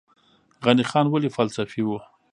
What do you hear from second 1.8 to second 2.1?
و؟